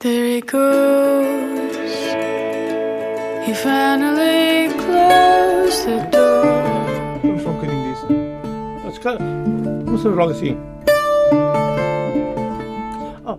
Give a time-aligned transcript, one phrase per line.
[0.00, 1.76] There he goes.
[3.44, 6.44] He finally closed the door.
[7.20, 8.06] Vamos só um bocadinho disso.
[8.86, 9.18] Ah, se calhar,
[9.84, 10.56] começamos logo assim.
[13.26, 13.38] Oh,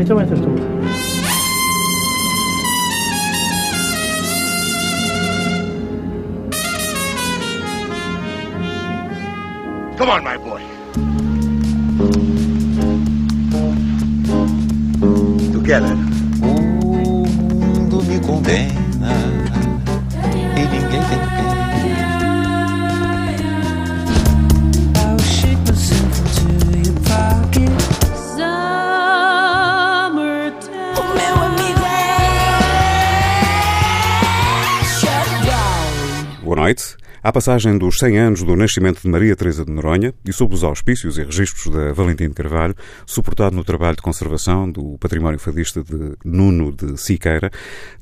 [0.00, 0.48] então entras tu.
[9.98, 10.45] Come on, my boy.
[15.66, 15.96] Together.
[16.42, 19.10] O mundo me condena
[20.54, 21.26] e ninguém tem pena.
[36.44, 36.95] Boa noite.
[37.26, 40.62] À passagem dos 100 anos do nascimento de Maria Teresa de Noronha e sob os
[40.62, 45.82] auspícios e registros da Valentim de Carvalho, suportado no trabalho de conservação do património fadista
[45.82, 47.50] de Nuno de Siqueira,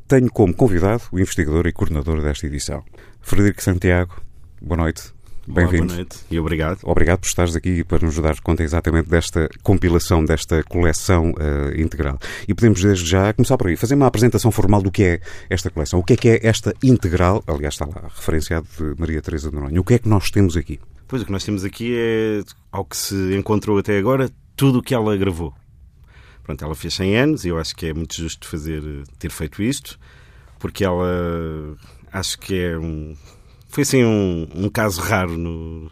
[0.07, 2.85] tenho como convidado o investigador e coordenador desta edição.
[3.23, 4.21] Frederico Santiago,
[4.61, 5.05] boa noite.
[5.47, 5.87] Bem-vindo.
[5.87, 6.79] boa noite e obrigado.
[6.83, 12.19] Obrigado por estares aqui para nos dar conta exatamente desta compilação, desta coleção eh, integral.
[12.49, 15.21] E podemos desde já começar por aí, fazer uma apresentação formal do que é
[15.51, 15.99] esta coleção.
[15.99, 17.45] O que é que é esta integral?
[17.47, 19.81] Aliás, está lá referenciado de Maria Teresa de Noronha.
[19.81, 20.81] O que é que nós temos aqui?
[21.07, 22.43] Pois o que nós temos aqui é,
[22.73, 25.53] ao que se encontrou até agora, tudo o que ela gravou.
[26.43, 28.83] Pronto, ela fez 100 anos e eu acho que é muito justo fazer,
[29.19, 29.99] ter feito isto,
[30.59, 31.07] porque ela
[32.13, 33.17] acho que é um.
[33.75, 35.91] Foi assim um, um caso raro no,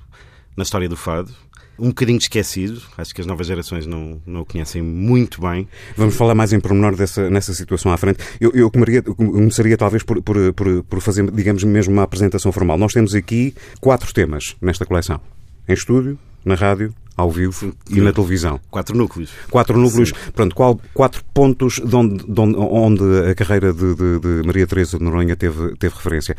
[0.56, 1.32] na história do fado.
[1.76, 5.66] Um bocadinho esquecido, acho que as novas gerações não, não o conhecem muito bem.
[5.96, 8.20] Vamos falar mais em pormenor dessa, nessa situação à frente.
[8.40, 12.78] Eu, eu comeria- começaria talvez por, por, por, por fazer, digamos mesmo, uma apresentação formal.
[12.78, 15.20] Nós temos aqui quatro temas nesta coleção.
[15.68, 18.60] Em estúdio, na rádio, ao vivo e na televisão.
[18.70, 19.30] Quatro núcleos.
[19.50, 24.20] Quatro núcleos, pronto, qual, quatro pontos de onde, de onde- onde a carreira de, de-
[24.20, 26.36] de Maria Teresa de Noronha teve, teve referência.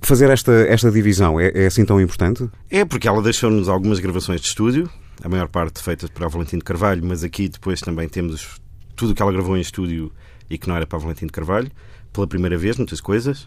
[0.00, 2.48] Fazer esta, esta divisão é, é assim tão importante?
[2.70, 4.88] É, porque ela deixou-nos algumas gravações de estúdio,
[5.22, 6.24] a maior parte feitas para
[6.58, 8.60] de Carvalho, mas aqui depois também temos
[8.96, 10.10] tudo o que ela gravou em estúdio
[10.48, 11.70] e que não era para de Carvalho,
[12.12, 13.46] pela primeira vez, muitas coisas.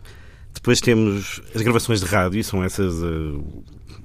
[0.53, 3.01] Depois temos as gravações de rádio, e são essas.
[3.01, 3.39] eh,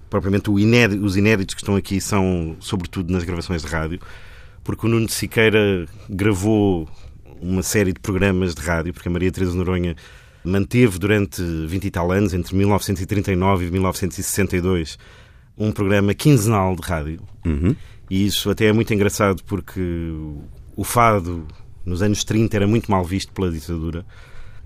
[0.09, 4.01] propriamente inédito- os inéditos que estão aqui são, sobretudo, nas gravações de rádio,
[4.65, 6.89] porque o Nuno Siqueira gravou
[7.43, 9.95] uma série de programas de rádio, porque a Maria Teresa Noronha
[10.45, 14.99] manteve durante 20 e tal anos, entre 1939 e 1962,
[15.57, 17.21] um programa quinzenal de rádio.
[18.11, 19.81] E isso até é muito engraçado porque
[20.77, 21.47] o fado,
[21.85, 24.05] nos anos 30, era muito mal visto pela ditadura.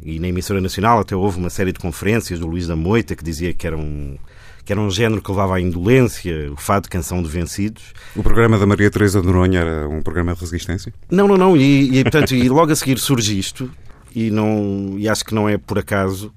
[0.02, 3.22] E na emissora nacional até houve uma série de conferências do Luís da Moita que
[3.22, 4.16] dizia que era um,
[4.64, 7.92] que era um género que levava à indolência, o fado canção de vencidos.
[8.14, 10.92] O programa da Maria Teresa de Noronha era um programa de resistência?
[11.10, 11.56] Não, não, não.
[11.56, 13.70] E, e, portanto, e logo a seguir surge isto,
[14.14, 16.32] e, não, e acho que não é por acaso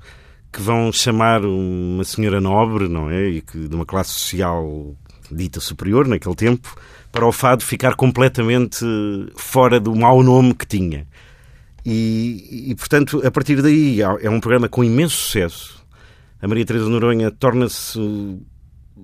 [0.52, 3.28] que vão chamar uma senhora nobre, não é?
[3.28, 4.96] E que de uma classe social
[5.32, 6.76] dita superior naquele tempo,
[7.12, 8.86] para o fado ficar completamente
[9.36, 11.06] fora do mau nome que tinha.
[11.86, 15.86] E, e, portanto, a partir daí é um programa com imenso sucesso.
[16.42, 18.00] A Maria Teresa Noronha torna-se.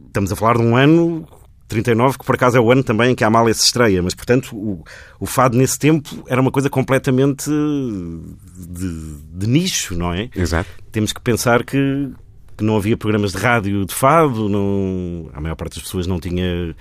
[0.07, 1.27] Estamos a falar de um ano
[1.71, 4.13] 39, que por acaso é o ano também em que a Amália se estreia, mas
[4.13, 4.83] portanto o,
[5.19, 10.29] o fado nesse tempo era uma coisa completamente de, de nicho, não é?
[10.35, 10.69] Exato.
[10.91, 12.09] Temos que pensar que,
[12.57, 16.19] que não havia programas de rádio de fado, não, a maior parte das pessoas não
[16.19, 16.75] tinha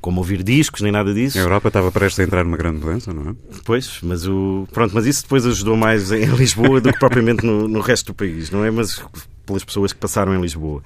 [0.00, 1.38] como ouvir discos nem nada disso.
[1.38, 3.34] A Europa estava prestes a entrar numa grande mudança, não é?
[3.64, 7.66] Pois, mas o pronto, mas isso depois ajudou mais em Lisboa do que propriamente no,
[7.66, 8.70] no resto do país, não é?
[8.70, 9.02] Mas
[9.44, 10.82] pelas pessoas que passaram em Lisboa.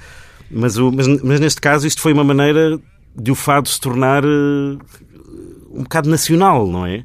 [0.50, 2.78] Mas, o, mas, mas neste caso isto foi uma maneira
[3.16, 4.78] de o fado se tornar uh,
[5.70, 7.04] um bocado nacional, não é?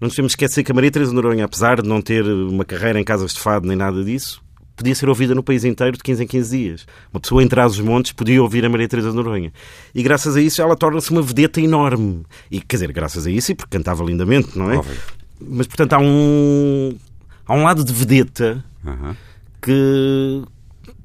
[0.00, 3.00] Não nos temos esquecer que a Maria Teresa Noronha, apesar de não ter uma carreira
[3.00, 4.42] em casas de fado nem nada disso,
[4.76, 6.86] podia ser ouvida no país inteiro de 15 em 15 dias.
[7.12, 9.52] Uma pessoa em trás os montes podia ouvir a Maria Teresa de Noronha.
[9.94, 12.24] E graças a isso ela torna-se uma vedeta enorme.
[12.50, 14.76] E quer dizer, graças a isso e porque cantava lindamente, não é?
[14.76, 14.96] Óbvio.
[15.40, 16.96] Mas portanto há um
[17.46, 19.16] há um lado de vedeta Aham.
[19.62, 20.42] que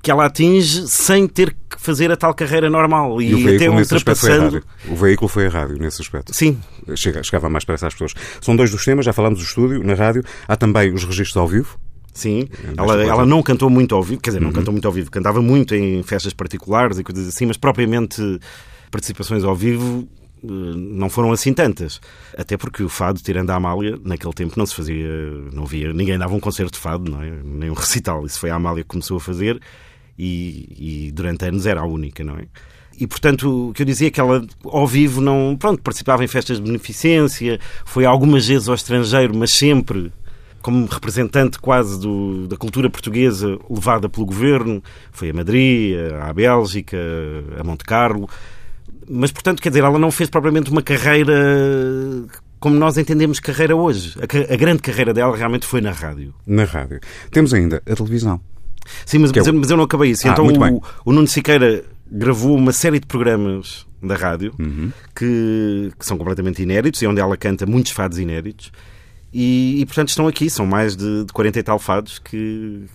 [0.01, 3.69] que ela atinge sem ter que fazer a tal carreira normal e, E o até
[3.69, 4.63] ultrapassando.
[4.87, 6.33] O veículo foi a rádio nesse aspecto.
[6.33, 6.57] Sim,
[6.95, 8.13] Chega- chegava mais depressa às pessoas.
[8.41, 10.23] São dois dos temas, já falámos do estúdio, na rádio.
[10.47, 11.77] Há também os registros ao vivo.
[12.13, 14.53] Sim, Nesta ela, ela não cantou muito ao vivo, quer dizer, não Uhum.
[14.53, 18.21] cantou muito ao vivo, cantava muito em festas particulares e coisas assim, mas propriamente
[18.91, 20.07] participações ao vivo
[20.43, 22.01] eh, não foram assim tantas.
[22.37, 25.07] Até porque o fado, tirando a Amália, naquele tempo não se fazia,
[25.53, 27.31] não havia, ninguém dava um concerto de fado, não é?
[27.43, 28.25] nem um recital.
[28.25, 29.59] Isso foi a Amália que começou a fazer
[30.19, 32.45] e, e durante anos era a única, não é?
[33.00, 36.27] e, portanto, o que eu dizia é que ela, ao vivo, não pronto, participava em
[36.27, 40.12] festas de beneficência, foi algumas vezes ao estrangeiro, mas sempre
[40.62, 44.83] como representante quase do, da cultura portuguesa levada pelo governo.
[45.13, 46.98] Foi a Madrid, à Bélgica,
[47.57, 48.30] a Monte Carlo.
[49.10, 51.33] Mas, portanto, quer dizer, ela não fez propriamente uma carreira
[52.60, 54.16] como nós entendemos carreira hoje.
[54.19, 56.33] A, a grande carreira dela realmente foi na rádio.
[56.45, 57.00] Na rádio.
[57.31, 58.42] Temos ainda a televisão.
[59.06, 60.27] Sim, mas, é mas eu, mas eu não acabei isso.
[60.27, 64.91] Ah, então o, o Nuno Siqueira gravou uma série de programas da rádio Uhum.
[65.15, 68.71] que, que são completamente inéditos e onde ela canta muitos fados inéditos.
[69.31, 72.86] E, e, portanto estão aqui, são mais de, de 40 e tal fados que,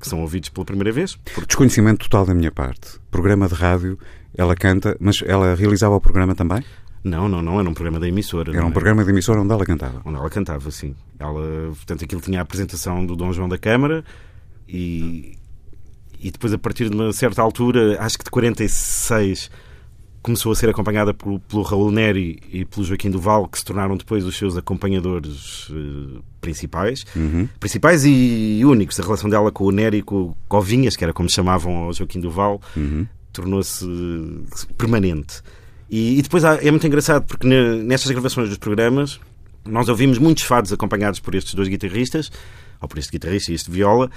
[0.00, 1.16] que são ouvidos pela primeira vez.
[1.16, 2.98] Porque Desconhecimento total da minha parte.
[3.10, 3.98] Programa de rádio,
[4.36, 6.64] ela canta, mas ela realizava o programa também?
[7.04, 8.50] não, não, não, era um programa da emissora.
[8.50, 10.02] Era um programa de emissora onde ela cantava.
[10.04, 10.96] onde ela cantava, sim.
[11.20, 14.04] Ela, portanto, aquilo tinha a apresentação do Dom João da Câmara
[14.68, 15.36] e,
[16.20, 19.50] e depois, a partir de uma certa altura, acho que de 46,
[20.22, 23.96] começou a ser acompanhada pelo, pelo Raul Neri e pelo Joaquim Duval, que se tornaram
[23.96, 27.06] depois os seus acompanhadores eh, principais.
[27.60, 28.98] Principais e únicos.
[28.98, 31.92] A relação dela com o Neri e com o Covinhas, que era como chamavam ao
[31.92, 32.60] Joaquim Duval,
[33.32, 35.42] tornou-se eh, permanente.
[35.88, 39.20] E, e depois há- é muito engraçado porque ne- nestas gravações dos programas
[39.64, 42.32] nós ouvimos muitos fados acompanhados por estes dois guitarristas,
[42.80, 44.10] ou por este guitarrista e este viola,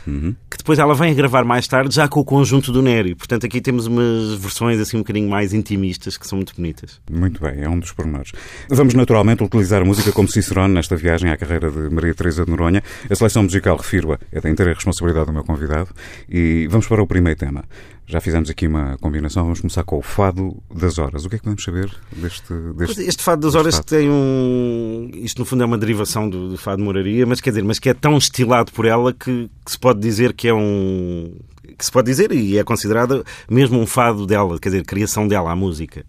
[0.50, 3.15] que depois ela vem a gravar mais tarde já com o conjunto do Nério.
[3.15, 7.00] Portanto, aqui temos umas versões assim um bocadinho mais intimistas que são muito bonitas.
[7.09, 8.31] Muito bem, é um dos pormenores.
[8.69, 12.51] Vamos naturalmente utilizar a música como Cicerone nesta viagem à carreira de Maria Teresa de
[12.51, 12.83] Noronha.
[13.09, 15.89] A seleção musical, refiro-a, é da inteira responsabilidade do meu convidado.
[16.29, 17.63] E vamos para o primeiro tema.
[18.09, 21.25] Já fizemos aqui uma combinação, vamos começar com o Fado das Horas.
[21.25, 22.51] O que é que podemos saber deste...
[22.75, 23.03] deste...
[23.03, 23.85] Este fado das horas fado?
[23.85, 25.11] tem um.
[25.13, 27.77] Isto no fundo é uma derivação do, do fado de moraria, mas quer dizer, mas
[27.77, 31.38] que é tão estilado por ela que, que se pode dizer que é um.
[31.77, 35.51] que se pode dizer e é considerada mesmo um fado dela, quer dizer, criação dela,
[35.51, 36.03] a música.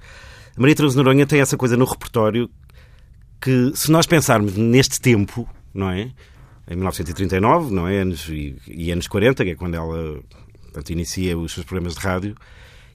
[0.57, 2.49] A Maria Teresa Noronha tem essa coisa no repertório
[3.39, 6.11] que, se nós pensarmos neste tempo, não é?
[6.67, 7.99] Em 1939, não é?
[7.99, 10.19] Anos, e, e anos 40, que é quando ela
[10.71, 12.35] portanto, inicia os seus programas de rádio,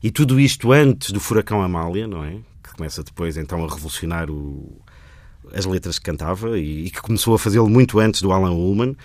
[0.02, 2.38] e tudo isto antes do Furacão Amália, não é?
[2.64, 4.80] Que começa depois então a revolucionar o-
[5.54, 8.96] as letras que cantava e, e que começou a fazê-lo muito antes do Alan Ullman.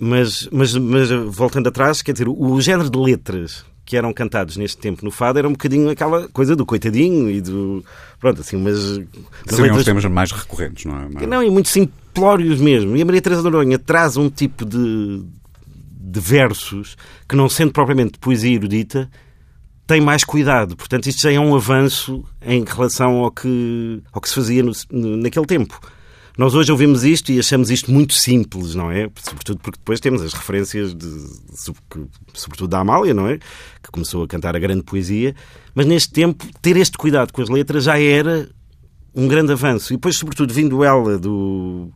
[0.00, 4.76] Mas, mas, mas voltando atrás, quer dizer, o género de letras que eram cantados neste
[4.76, 7.84] tempo no fado era um bocadinho aquela coisa do coitadinho e do.
[8.20, 8.78] Pronto, assim, mas.
[8.78, 9.06] Seriam
[9.46, 11.26] os letras- temas mais recorrentes, não é?
[11.26, 12.96] não, e muito simplórios mesmo.
[12.96, 15.22] E a Maria Teresa de Noronha traz um tipo de,
[16.10, 16.96] de versos
[17.28, 19.10] que, não sendo propriamente poesia erudita,
[19.86, 20.76] tem mais cuidado.
[20.76, 25.16] Portanto, isto já é um avanço em relação ao que, ao que se fazia no-
[25.16, 25.78] naquele tempo.
[26.36, 29.10] Nós hoje ouvimos isto e achamos isto muito simples, não é?
[29.20, 31.08] Sobretudo porque depois temos as referências, de,
[32.32, 33.38] sobretudo da Amália, não é?
[33.82, 35.34] Que começou a cantar a grande poesia.
[35.74, 38.48] Mas neste tempo, ter este cuidado com as letras já era
[39.14, 39.92] um grande avanço.
[39.92, 41.90] E depois, sobretudo, vindo ela do.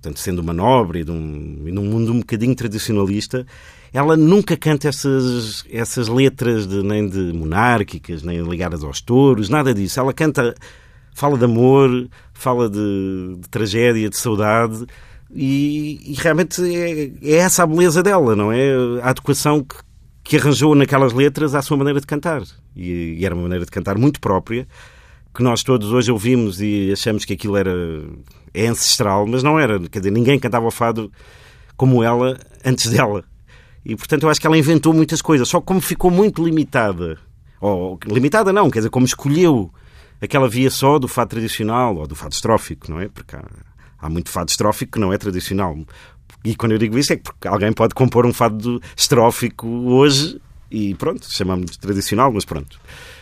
[0.00, 3.46] Portanto, sendo uma nobre e, de um, e num mundo um bocadinho tradicionalista,
[3.92, 9.74] ela nunca canta essas, essas letras de, nem de monárquicas, nem ligadas aos touros, nada
[9.74, 10.00] disso.
[10.00, 10.54] Ela canta,
[11.14, 14.86] fala de amor, fala de, de tragédia, de saudade,
[15.30, 18.72] e, e realmente é, é essa a beleza dela, não é?
[19.02, 19.76] A adequação que,
[20.24, 22.42] que arranjou naquelas letras à sua maneira de cantar.
[22.74, 24.66] E, e era uma maneira de cantar muito própria,
[25.34, 27.72] que nós todos hoje ouvimos e achamos que aquilo era
[28.52, 29.78] é ancestral, mas não era.
[29.88, 31.10] Quer dizer, ninguém cantava o fado
[31.76, 33.24] como ela antes dela.
[33.84, 37.18] E portanto eu acho que ela inventou muitas coisas, só que como ficou muito limitada,
[37.60, 39.72] ou limitada não, quer dizer, como escolheu
[40.20, 43.08] aquela via só do fado tradicional ou do fado estrófico, não é?
[43.08, 43.42] Porque há,
[43.98, 45.78] há muito fado estrófico que não é tradicional.
[46.44, 50.40] E quando eu digo isso é que porque alguém pode compor um fado estrófico hoje
[50.70, 52.78] e pronto, chamamos de tradicional, mas pronto.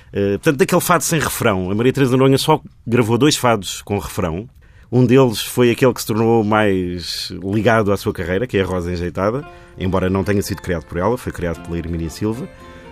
[0.09, 3.99] Uh, portanto, daquele fado sem refrão, a Maria Teresa Noronha só gravou dois fados com
[3.99, 4.49] refrão.
[4.91, 8.65] Um deles foi aquele que se tornou mais ligado à sua carreira, que é a
[8.65, 9.47] Rosa Enjeitada,
[9.79, 12.49] embora não tenha sido criado por ela, foi criado pela Hermínia Silva.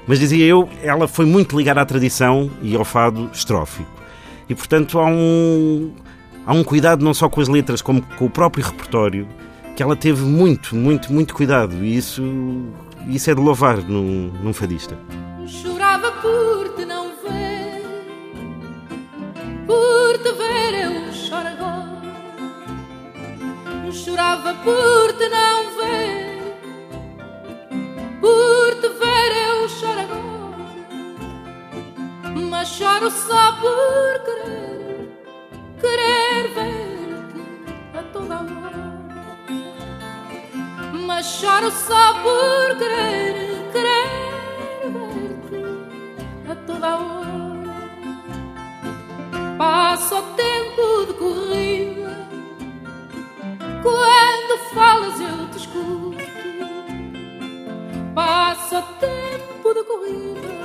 [0.06, 3.90] Mas dizia eu, ela foi muito ligada à tradição e ao fado estrófico.
[4.48, 5.92] E portanto há um,
[6.46, 9.26] há um cuidado não só com as letras, como com o próprio repertório,
[9.74, 11.74] que ela teve muito, muito, muito cuidado.
[11.82, 12.22] E isso,
[13.08, 14.96] isso é de louvar num, num fadista.
[15.96, 17.82] Chorava por te não ver,
[19.66, 22.12] por te ver eu choro agora.
[23.90, 26.58] Chorava por te não ver,
[28.20, 30.68] por te ver eu choro agora.
[32.50, 35.08] Mas choro só por querer,
[35.80, 38.84] querer ver-te a toda hora.
[41.06, 44.25] Mas choro só por querer, querer
[46.66, 47.36] toda hora.
[49.56, 52.28] Passa o tempo de corrida.
[53.82, 56.16] Quando falas, eu te escuto.
[58.14, 60.56] Passa o tempo de corrida.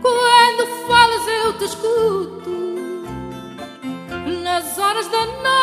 [0.00, 2.50] Quando falas, eu te escuto.
[4.42, 5.59] Nas horas da noite.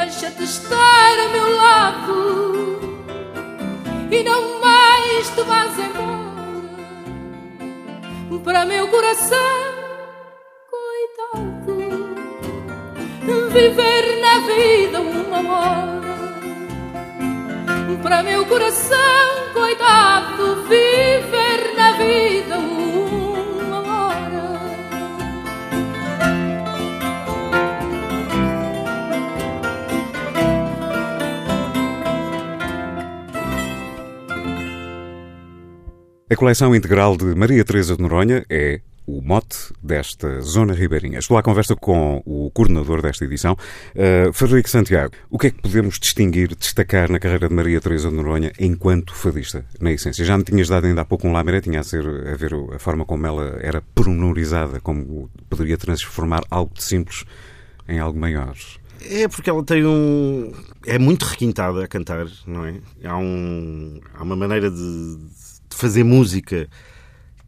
[0.00, 2.80] Deixa de estar a meu lado
[4.10, 6.32] e não mais te vás embora.
[8.42, 9.36] Para meu coração,
[10.70, 11.76] coitado
[13.52, 16.00] viver na vida uma hora.
[18.02, 21.11] Para meu coração, coitado, viver
[36.32, 41.18] A coleção integral de Maria Teresa de Noronha é o mote desta Zona Ribeirinha.
[41.18, 45.12] Estou à conversa com o coordenador desta edição, uh, Frederico Santiago.
[45.28, 49.14] O que é que podemos distinguir, destacar na carreira de Maria Teresa de Noronha enquanto
[49.14, 50.24] fadista, na essência?
[50.24, 52.78] Já me tinhas dado ainda há pouco um lamiré, tinha a, ser, a ver a
[52.78, 57.26] forma como ela era pormenorizada, como poderia transformar algo de simples
[57.86, 58.56] em algo maior.
[59.04, 60.50] É porque ela tem um.
[60.86, 62.76] É muito requintada a cantar, não é?
[63.04, 64.00] Há, um...
[64.14, 65.18] Há uma maneira de,
[65.72, 66.68] de fazer música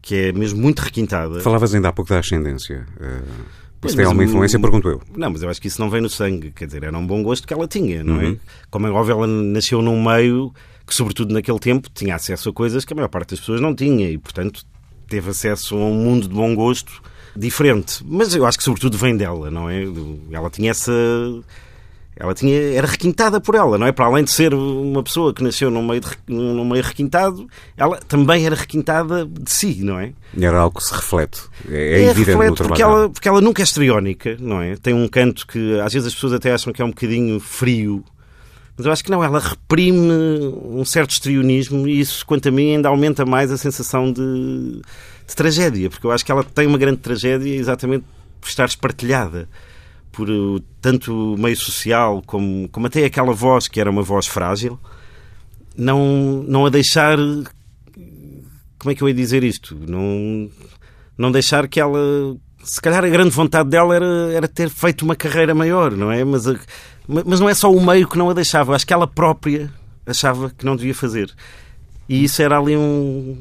[0.02, 1.40] que é mesmo muito requintada.
[1.40, 2.86] Falavas ainda há pouco da ascendência.
[3.00, 5.00] Uh, isso tem alguma influência, pergunto eu.
[5.16, 6.50] Não, mas eu acho que isso não vem no sangue.
[6.52, 8.32] Quer dizer, era um bom gosto que ela tinha, não Uhum.
[8.32, 8.36] é?
[8.70, 10.52] Como é óbvio, ela nasceu num meio
[10.86, 13.74] que, sobretudo naquele tempo, tinha acesso a coisas que a maior parte das pessoas não
[13.74, 14.62] tinha e, portanto,
[15.08, 17.02] teve acesso a um mundo de bom gosto
[17.36, 18.02] diferente.
[18.06, 19.84] Mas eu acho que, sobretudo, vem dela, não é?
[20.30, 20.92] Ela tinha essa.
[22.16, 23.92] Ela tinha, era requintada por ela, não é?
[23.92, 27.98] Para além de ser uma pessoa que nasceu num meio, de, num meio requintado, ela
[28.06, 30.12] também era requintada de si, não é?
[30.38, 31.40] Era algo que se reflete.
[31.68, 34.76] É, é É, evidente reflete porque ela, porque ela nunca é estriónica, não é?
[34.76, 38.04] Tem um canto que às vezes as pessoas até acham que é um bocadinho frio,
[38.76, 39.98] mas eu acho que não, ela reprime
[40.64, 44.80] um certo estrionismo e isso, quanto a mim, ainda aumenta mais a sensação de,
[45.26, 48.04] de tragédia, porque eu acho que ela tem uma grande tragédia exatamente
[48.40, 49.48] por estar espartilhada
[50.14, 54.26] por uh, tanto o meio social como, como até aquela voz que era uma voz
[54.26, 54.78] frágil,
[55.76, 57.16] não, não a deixar.
[58.78, 59.76] Como é que eu ia dizer isto?
[59.88, 60.48] Não,
[61.16, 61.98] não deixar que ela.
[62.62, 66.24] Se calhar a grande vontade dela era, era ter feito uma carreira maior, não é?
[66.24, 66.58] Mas, a-
[67.06, 69.70] mas não é só o meio que não a deixava, acho que ela própria
[70.06, 71.30] achava que não devia fazer.
[72.08, 73.38] E isso era ali um.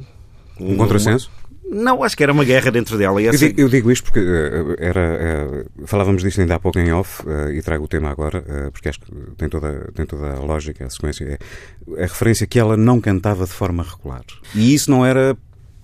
[0.60, 1.30] Um contrassenso?
[1.74, 3.22] Não, acho que era uma guerra dentro dela.
[3.22, 6.60] E Eu essa- digo, eu digo isto porque eh, era, eh, falávamos disto ainda há
[6.60, 10.06] pouco em off eh, e trago o tema agora porque acho que tem toda, tem
[10.06, 11.40] toda a lógica, a sequência.
[11.98, 14.24] É a referência que ela não cantava de forma regular.
[14.56, 15.36] E isso não era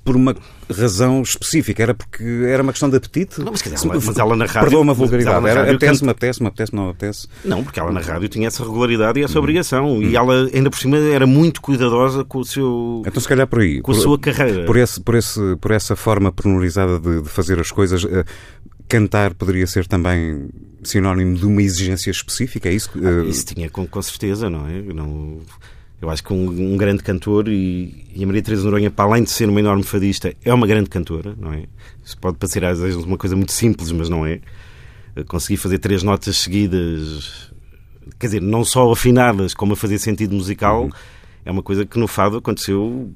[0.09, 0.35] por uma
[0.73, 3.39] razão específica, era porque era uma questão de apetite.
[3.41, 5.49] Não, mas Se- ela- mas ela na rádio- Perdoa uma mas vulgaridade.
[5.49, 7.27] apetece-me, apetece-me, apetece-me, não apetece.
[7.45, 10.01] Não, porque ela na rádio tinha essa regularidade e essa obrigação.
[10.01, 13.03] E ela, ainda por cima, era muito cuidadosa com o seu.
[13.05, 13.81] Então, se calhar por aí.
[13.81, 14.65] Com a por, sua carreira.
[14.65, 18.23] Por, esse, por, esse, por essa forma pormenorizada de, de fazer as coisas, eh,
[18.87, 20.49] cantar poderia ser também
[20.83, 22.67] sinónimo de uma exigência específica?
[22.69, 22.89] É isso?
[22.91, 24.81] que, eh, Isso tinha com, com certeza, não é?
[24.81, 25.37] Não,
[26.01, 29.23] eu acho que um, um grande cantor e, e a Maria Teresa Noronha, para além
[29.23, 31.65] de ser uma enorme fadista, é uma grande cantora, não é?
[32.03, 34.39] Isso pode parecer às vezes uma coisa muito simples, mas não é.
[35.27, 37.51] Conseguir fazer três notas seguidas,
[38.17, 40.89] quer dizer, não só afinadas, como a fazer sentido musical,
[41.43, 43.11] é uma coisa que no fado aconteceu,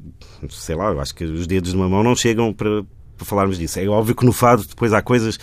[0.49, 2.83] sei lá, eu acho que os dedos de uma mão não chegam para,
[3.15, 3.79] para falarmos disso.
[3.79, 5.39] É óbvio que no fado depois há coisas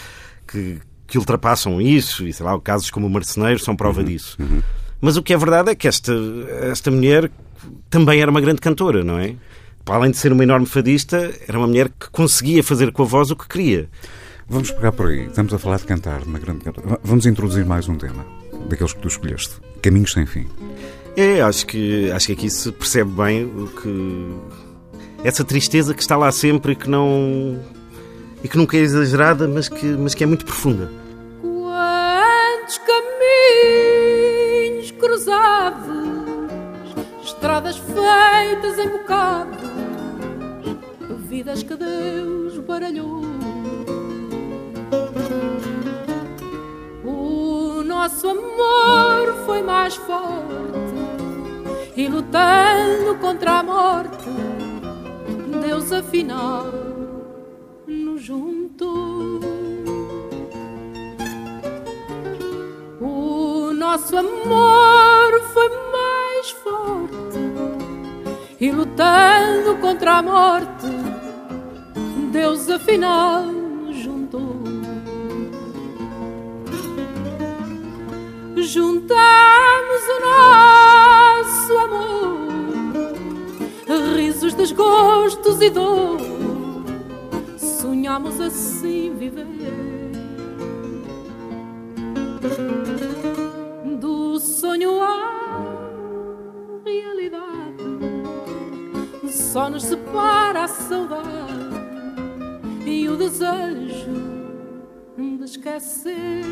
[0.47, 4.37] que, que ultrapassam isso, e sei lá, casos como o Marceneiro são prova disso.
[5.01, 6.13] Mas o que é verdade é que esta,
[6.63, 7.31] esta mulher
[7.89, 9.35] também era uma grande cantora, não é?
[9.85, 13.07] Para além de ser uma enorme fadista, era uma mulher que conseguia fazer com a
[13.07, 13.89] voz o que queria.
[14.49, 15.27] Vamos pegar por aí.
[15.27, 16.99] Estamos a falar de cantar, uma grande cantora.
[17.03, 18.27] Vamos introduzir mais um tema,
[18.69, 19.55] daqueles que tu escolheste.
[19.81, 20.47] Caminhos sem fim.
[21.17, 24.35] É, acho que, acho que aqui se percebe bem o que.
[25.25, 27.59] Essa tristeza que está lá sempre e que não.
[28.43, 30.91] e que nunca é exagerada, mas que, mas que é muito profunda.
[31.43, 32.79] Quantos
[35.11, 36.55] cruzados,
[37.25, 39.59] estradas feitas em bocados,
[41.27, 43.23] vidas que Deus baralhou.
[47.05, 50.31] O nosso amor foi mais forte
[51.97, 54.29] e lutando contra a morte,
[55.61, 56.67] Deus afinal
[57.85, 59.70] nos juntou.
[63.91, 67.41] Nosso amor foi mais forte
[68.61, 70.87] e lutando contra a morte,
[72.31, 74.63] Deus afinal nos juntou.
[78.59, 82.47] Juntamos o nosso amor,
[84.15, 86.21] risos, desgostos e dor,
[87.59, 89.51] sonhamos assim viver.
[94.71, 95.19] Sonho à
[96.87, 97.83] realidade,
[99.29, 101.29] só nos separa a saudade
[102.87, 104.13] e o desejo
[105.19, 106.45] de esquecer.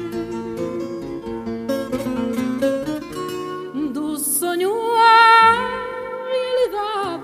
[3.92, 5.52] Do sonho à
[6.34, 7.22] realidade,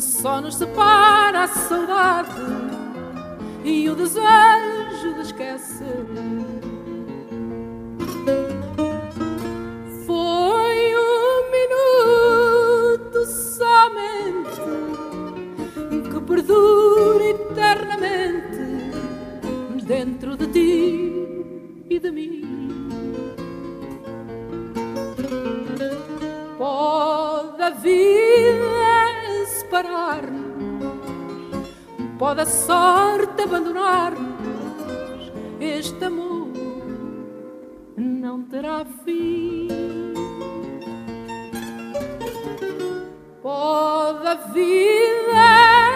[0.00, 2.32] só nos separa a saudade
[3.64, 6.04] e o desejo de esquecer.
[16.46, 18.94] Perdura eternamente
[19.84, 21.12] dentro de ti
[21.90, 22.88] e de mim.
[26.56, 31.68] Pode a vida separar-nos,
[32.18, 35.32] pode a sorte abandonar-nos.
[35.60, 36.48] Este amor
[37.96, 39.68] não terá fim.
[43.42, 45.95] Pode a vida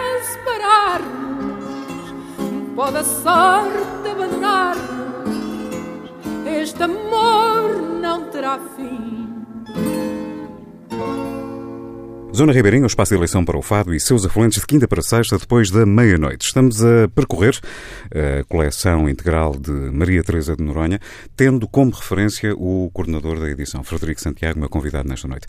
[2.81, 4.81] pode a sorte abandonar-nos.
[6.47, 9.29] Este amor não terá fim.
[12.35, 15.03] Zona Ribeirinho, o espaço de eleição para o Fado e seus afluentes de quinta para
[15.03, 16.47] sexta, depois da meia-noite.
[16.47, 17.59] Estamos a percorrer
[18.09, 20.99] a coleção integral de Maria Teresa de Noronha,
[21.35, 25.45] tendo como referência o coordenador da edição, Frederico Santiago, meu convidado nesta noite.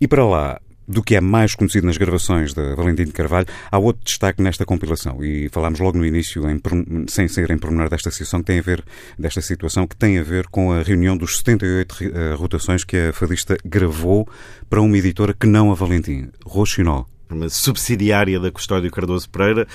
[0.00, 3.78] E para lá do que é mais conhecido nas gravações da Valentim de Carvalho, há
[3.78, 5.22] outro destaque nesta compilação.
[5.22, 6.58] E falámos logo no início, em,
[7.06, 8.82] sem ser em pormenor desta situação, que tem a ver,
[9.18, 13.12] desta situação, que tem a ver com a reunião dos 78 uh, rotações que a
[13.12, 14.26] fadista gravou
[14.70, 17.06] para uma editora que não a Valentim, Roxinol.
[17.30, 19.68] Uma subsidiária da Custódio Cardoso Pereira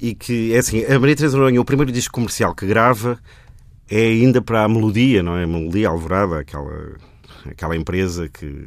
[0.00, 3.20] e que, é assim, a Maria Teresa Noronha, o primeiro disco comercial que grava
[3.88, 5.44] é ainda para a Melodia, não é?
[5.44, 6.96] A Melodia Alvorada, aquela,
[7.48, 8.66] aquela empresa que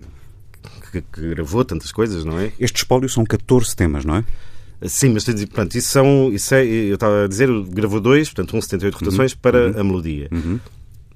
[0.91, 2.51] que, que, gravou tantas coisas, não é?
[2.59, 4.25] Estes espólios são 14 temas, não é?
[4.83, 6.31] Sim, mas portanto, isso são.
[6.31, 9.37] Isso é, eu estava a dizer, gravou dois, portanto, um 78 rotações uhum.
[9.41, 9.79] para uhum.
[9.79, 10.27] a melodia.
[10.31, 10.59] Uhum.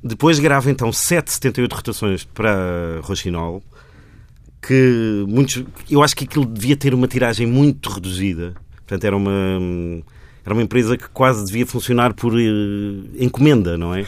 [0.03, 3.61] Depois grava então 7 78 rotações para Rochinol,
[4.61, 5.63] que muitos.
[5.89, 8.53] Eu acho que aquilo devia ter uma tiragem muito reduzida.
[8.77, 9.59] Portanto, era uma.
[10.45, 12.39] Era uma empresa que quase devia funcionar por uh,
[13.19, 14.07] encomenda, não é?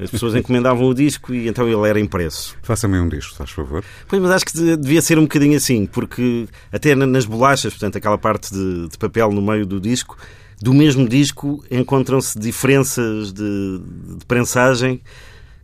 [0.00, 2.56] As pessoas encomendavam o disco e então ele era impresso.
[2.62, 3.84] Faça-me um disco, faz favor.
[4.08, 8.16] Pois, mas acho que devia ser um bocadinho assim, porque até nas bolachas, portanto, aquela
[8.16, 10.16] parte de, de papel no meio do disco,
[10.60, 13.80] do mesmo disco encontram-se diferenças de,
[14.18, 15.00] de, prensagem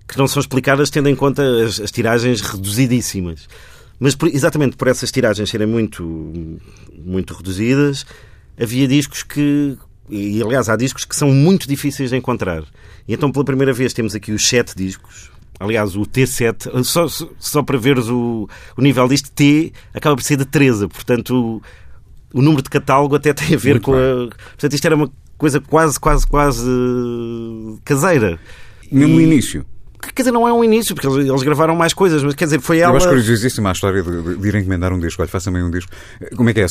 [0.07, 3.49] que não são explicadas tendo em conta as, as tiragens reduzidíssimas.
[4.01, 6.03] Mas por, exatamente por essas tiragens serem muito,
[6.97, 8.05] muito reduzidas,
[8.61, 9.77] havia discos que.
[10.11, 12.63] E aliás, há discos que são muito difíceis de encontrar.
[13.07, 15.31] E então, pela primeira vez, temos aqui os sete discos.
[15.61, 17.07] Aliás, o T7, só,
[17.39, 20.89] só para veres o, o nível disto, T acaba por ser de Teresa.
[20.89, 21.61] Portanto,
[22.33, 24.01] o, o número de catálogo até tem a ver Muito com bem.
[24.01, 24.29] a.
[24.51, 26.69] Portanto, isto era uma coisa quase, quase, quase
[27.85, 28.39] caseira.
[28.91, 29.65] Mesmo no início.
[30.01, 32.79] Quer dizer, não é um início, porque eles, gravaram mais coisas, mas quer dizer, foi
[32.79, 32.93] ela.
[32.93, 35.23] Eu acho curiosíssima a história de, de, de ir encomendar um disco.
[35.23, 35.91] Olha, faça-me um disco.
[36.37, 36.65] Como é que é?
[36.65, 36.67] A,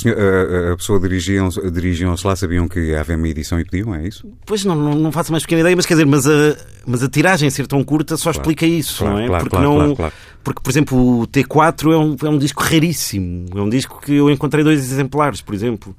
[0.69, 4.07] a, a pessoa dirigiam-se dirigiam lá, sabiam que ia haver uma edição e pediam, é
[4.07, 4.27] isso?
[4.45, 7.09] Pois não, não, não faço mais pequena ideia, mas quer dizer, mas a, mas a
[7.09, 9.27] tiragem ser tão curta só claro, explica isso, claro, não é?
[9.27, 10.11] Claro, porque, não,
[10.43, 13.47] porque, por exemplo, o T4 é um, é um disco raríssimo.
[13.53, 15.95] É um disco que eu encontrei dois exemplares, por exemplo.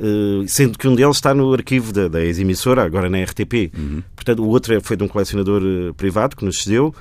[0.00, 3.70] Eh, sendo que um deles está no arquivo da, da ex-emissora, agora na RTP.
[4.16, 6.94] Portanto, o outro é- foi de um colecionador eh, privado que nos cedeu.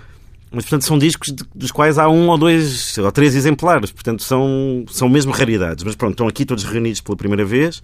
[0.52, 3.92] Mas, portanto, são discos de- dos quais há um ou dois ou três exemplares.
[3.92, 5.84] Portanto, são, são mesmo raridades.
[5.84, 7.82] Mas pronto, estão aqui todos reunidos pela primeira vez.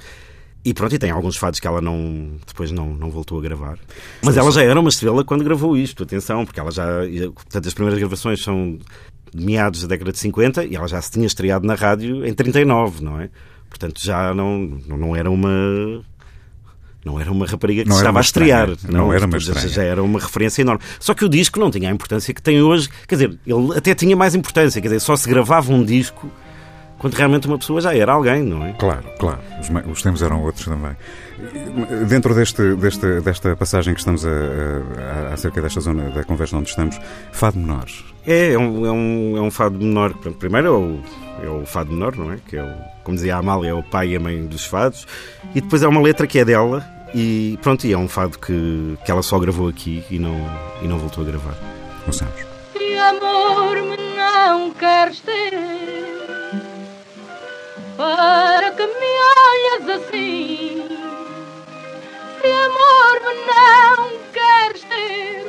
[0.68, 3.78] E pronto, e tem alguns fados que ela não, depois não, não voltou a gravar.
[4.24, 6.88] Mas ela já era uma estrela quando gravou isto, atenção, porque ela já.
[7.36, 8.80] Portanto, as primeiras gravações são
[9.32, 12.34] de meados da década de 50 e ela já se tinha estreado na rádio em
[12.34, 13.30] 39, não é?
[13.78, 16.02] Portanto, já não, não, não era uma.
[17.04, 18.70] Não era uma rapariga que Não se estava a estrear.
[18.70, 18.98] estranha.
[18.98, 19.68] Não era uma estranha.
[19.68, 20.82] Já era uma referência enorme.
[21.00, 22.90] Só que o disco não tinha a importância que tem hoje.
[23.08, 24.82] Quer dizer, ele até tinha mais importância.
[24.82, 26.32] Quer dizer, só se gravava um disco
[26.98, 28.74] quando realmente uma pessoa já era alguém, não é?
[28.74, 29.40] Claro, claro.
[29.60, 30.96] Os, os tempos eram outros também.
[32.08, 36.58] Dentro deste, deste, desta passagem que estamos a, a- a- acerca desta zona da conversa
[36.58, 37.00] onde estamos,
[37.32, 38.04] Fado Menores.
[38.26, 40.14] É, é um, é um, é um fado menor.
[40.40, 41.00] Primeiro é o,
[41.46, 42.38] é o fado menor, não é?
[42.48, 45.06] Que é o, como dizia a Amália, é o pai e a mãe dos fados.
[45.54, 46.84] E depois é uma letra que é dela.
[47.14, 50.36] E pronto, e é um fado que, que ela só gravou aqui e não,
[50.82, 51.56] e não voltou a gravar.
[52.08, 52.34] Ouçamos.
[52.76, 55.54] Se amor me não queres ter,
[57.98, 60.88] para que me olhas assim?
[62.42, 65.46] Se amor me não queres ter,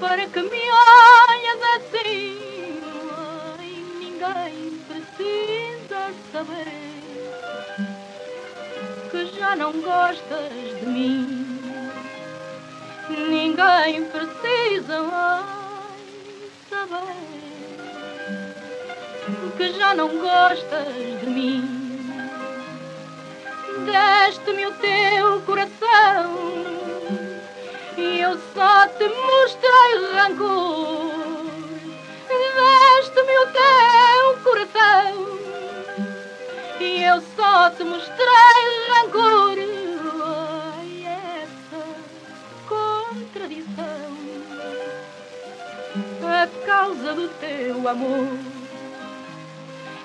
[0.00, 2.80] para que me olhas assim?
[3.58, 7.02] Ai, ninguém precisa saber
[9.10, 11.60] que já não gostas de mim.
[13.10, 17.43] Ninguém precisa mais saber
[19.56, 21.84] que já não gostas de mim.
[23.84, 26.54] Deste-me o teu coração
[27.96, 31.12] e eu só te mostrei rancor.
[32.28, 35.38] Deste-me o teu coração
[36.80, 39.56] e eu só te mostrei rancor.
[40.76, 41.82] Ai, essa
[42.68, 44.04] contradição
[46.22, 48.63] a causa do teu amor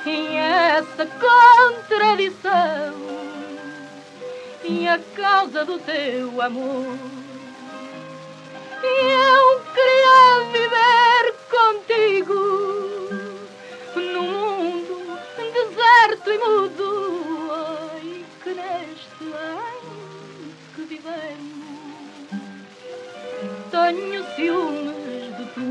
[0.06, 2.50] e essa contradição
[4.64, 6.98] e a causa do teu amor.
[8.82, 12.40] E eu queria viver contigo
[13.96, 15.20] num mundo
[15.54, 16.90] deserto e mudo.
[17.52, 21.60] Ai que neste ano que vivemos
[23.72, 25.70] tenho ciúmes de tu.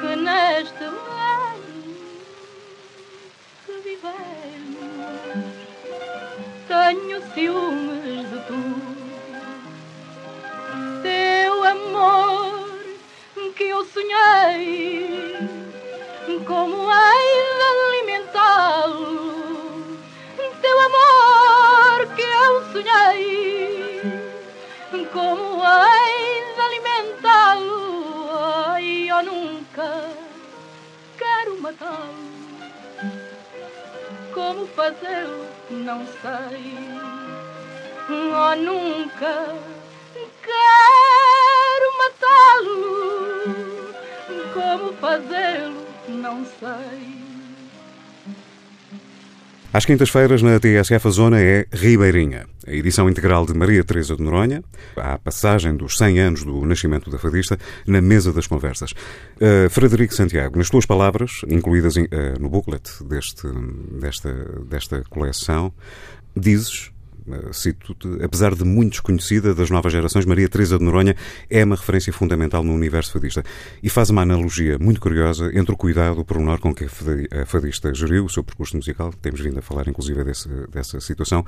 [0.00, 1.19] Que neste ano
[4.02, 5.60] vivemos
[6.70, 8.62] tenho ciúmes de tu.
[11.02, 12.70] Teu amor
[13.56, 15.36] que eu sonhei
[16.46, 19.98] como hei de alimentá-lo.
[20.62, 24.00] Teu amor que eu sonhei
[25.12, 27.80] como hei de alimentá-lo.
[28.66, 29.90] Ai eu nunca
[31.18, 32.39] quero matá-lo
[34.32, 36.74] como fazê-lo não sei.
[38.08, 39.54] Oh nunca
[40.42, 42.80] quero matá-lo.
[44.52, 47.20] Como fazê-lo não sei
[49.72, 52.44] Às quintas-feiras, na TSF, a zona é Ribeirinha.
[52.66, 54.64] A edição integral de Maria Teresa de Noronha,
[54.96, 57.56] a passagem dos 100 anos do nascimento da fadista,
[57.86, 58.90] na mesa das conversas.
[59.40, 63.46] Uh, Frederico Santiago, nas tuas palavras, incluídas em- uh, no booklet deste,
[64.00, 64.32] desta,
[64.68, 65.72] desta coleção,
[66.36, 66.90] dizes,
[67.26, 71.14] uh, cito-te, apesar de muito desconhecida das novas gerações, Maria Teresa de Noronha
[71.48, 73.42] é uma referência fundamental no universo fadista.
[73.82, 77.28] E faz uma analogia muito curiosa entre o cuidado, o pormenor com que a fadi-
[77.32, 81.44] a fadista geriu o seu percurso musical, temos vindo a falar inclusive desse, dessa situação,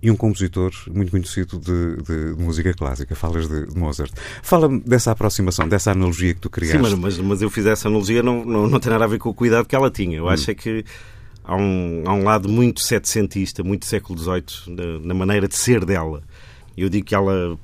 [0.00, 3.16] e um compositor muito conhecido de, de- de música clássica.
[3.16, 4.12] Falas de, de Mozart.
[4.42, 6.76] Fala-me dessa aproximação, dessa analogia que tu criaste.
[6.76, 9.18] Sim, mas, mas, mas eu fiz essa analogia, não, não, não tem nada a ver
[9.18, 10.16] com o cuidado que ela tinha.
[10.18, 10.84] Eu acho é que
[11.48, 15.84] há um, há um lado muito setecentista, muito século XVIII, na, na maneira de ser
[15.84, 16.22] dela.
[16.76, 17.58] Eu digo que ela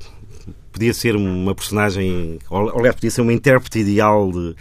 [0.73, 4.57] podia ser uma personagem, ou aliás, podia ser uma intérprete ideal de,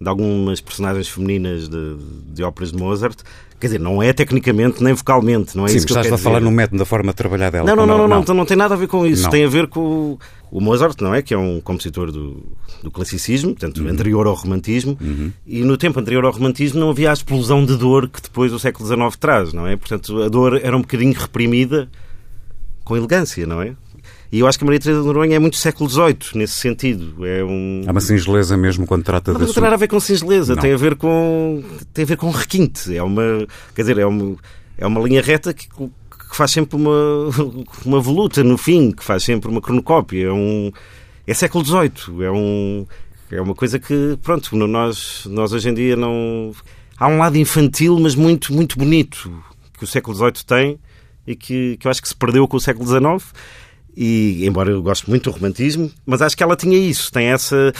[0.00, 3.22] de algumas personagens femininas de, de óperas de Mozart.
[3.64, 6.16] Quer dizer, não é tecnicamente nem vocalmente, não é Sim, isso que eu estás quero
[6.16, 6.50] a falar dizer.
[6.50, 7.66] no método da forma de trabalhar dela.
[7.66, 9.22] Não, não, não, ela- não, não, não tem nada a ver com isso.
[9.22, 9.30] Não.
[9.30, 10.18] Tem a ver com
[10.50, 11.22] o, Mozart, não é?
[11.22, 12.42] Que é um compositor do,
[12.82, 13.88] do classicismo, portanto, Uhum.
[13.88, 14.98] anterior ao romantismo.
[15.46, 18.58] E no tempo anterior ao romantismo não havia a explosão de dor que depois o
[18.58, 19.76] século XIX traz, não é?
[19.78, 21.88] Portanto, a dor era um bocadinho reprimida
[22.84, 23.74] com elegância, não é?
[24.34, 27.24] E eu acho que a Maria Teresa de Noronha é muito século XVIII nesse sentido.
[27.24, 27.82] É um...
[27.86, 30.56] Há uma singeleza mesmo quando trata Não, mas não tem nada a ver com singeleza,
[30.56, 30.60] Não.
[30.60, 32.96] tem a ver com tem a ver com requinte.
[32.96, 34.34] É uma, quer dizer, é uma
[34.76, 37.30] é uma linha reta que, que faz sempre uma,
[37.86, 40.26] uma voluta no fim, que faz sempre uma cronocópia.
[40.26, 40.72] É, um,
[41.24, 42.86] é século XVIII, é, um,
[43.30, 46.50] é uma coisa que, pronto, nós, nós hoje em dia não.
[46.98, 49.32] Há um lado infantil, mas muito, muito bonito,
[49.78, 50.78] que o século XVIII tem
[51.24, 53.32] e que, que eu acho que se perdeu com o século XIX.
[53.96, 57.72] E, embora eu goste muito do romantismo, mas acho que ela tinha isso, tem essa.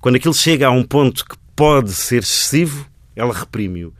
[0.00, 3.92] Quando aquilo chega a um ponto que pode ser excessivo, ela reprime-o.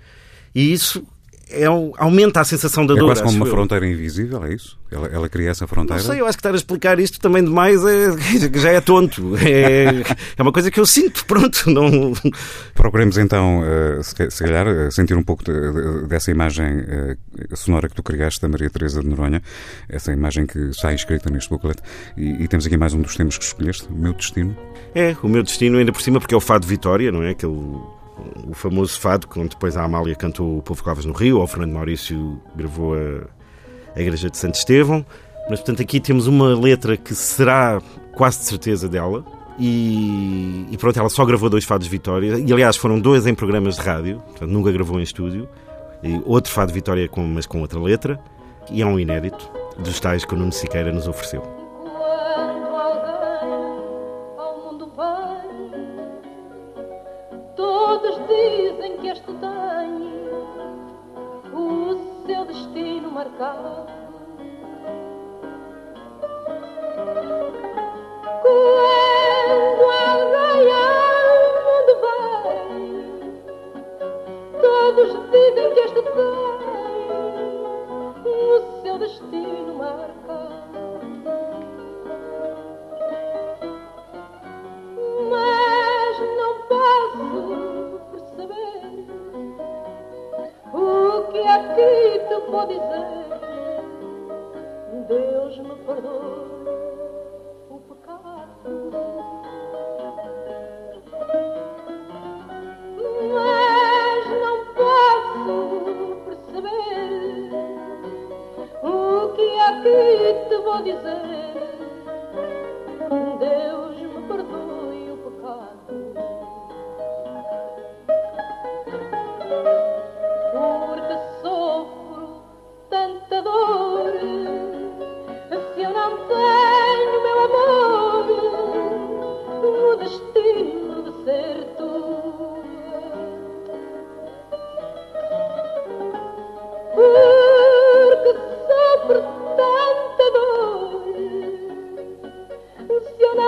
[0.54, 1.04] E isso
[1.50, 3.06] é um- aumenta a sensação da É dor.
[3.06, 3.50] quase como uma eu.
[3.50, 4.78] fronteira invisível, é isso?
[4.90, 6.02] Ela, ela cria essa Não fronteira?
[6.02, 8.10] sei, eu acho que estar a explicar isto também demais é,
[8.58, 9.36] já é tonto.
[9.36, 10.02] É,
[10.36, 11.70] é uma coisa que eu sinto, pronto.
[11.70, 12.12] Não...
[12.74, 16.84] Procuremos então, eh, se ca- se calhar, eh, sentir um pouco de- de- dessa imagem
[16.88, 17.16] eh,
[17.54, 19.42] sonora que tu criaste da Maria Teresa de Noronha,
[19.88, 21.78] essa imagem que está inscrita neste booklet.
[22.16, 24.56] E, e temos aqui mais um dos temas que escolheste, o meu destino.
[24.94, 27.30] É, o meu destino ainda por cima, porque é o Fado Vitória, não é?
[27.30, 27.54] Aquele,
[28.48, 31.46] o famoso fado, onde depois a Amália cantou o Povo Covas no Rio, ou o
[31.46, 33.26] Fernando Maurício gravou a,
[33.96, 35.04] a Igreja de Santo Estevão.
[35.48, 37.80] Mas, portanto, aqui temos uma letra que será
[38.12, 39.24] quase de certeza dela.
[39.58, 42.38] E, e pronto, ela só gravou dois fados Vitória.
[42.38, 44.20] E, aliás, foram dois em programas de rádio.
[44.20, 45.48] Portanto, nunca gravou em estúdio.
[46.02, 48.18] E outro fado Vitória, com, mas com outra letra.
[48.70, 51.59] E é um inédito dos tais que o Nuno Siqueira nos ofereceu.
[58.30, 60.10] Dizem que este tem
[61.52, 63.99] o seu destino marcado.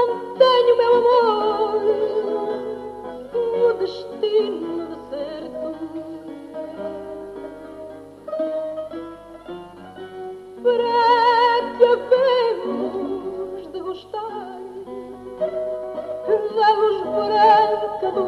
[0.07, 1.83] Não tenho meu amor,
[3.35, 5.73] o destino de ser tu.
[10.63, 14.61] Para que havemos de gostar
[16.55, 18.23] da luz branca do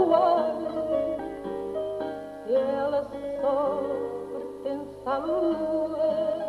[2.47, 3.01] se ela
[3.41, 3.81] só
[4.63, 6.44] pertence à lua.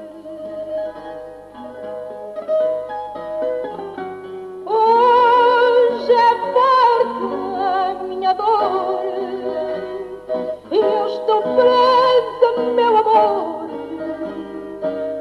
[4.67, 7.27] Hoje é forte
[7.61, 9.05] a minha dor
[10.73, 13.71] estou presa, meu amor,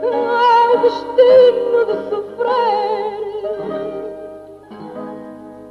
[0.02, 2.97] ao destino de sofrer.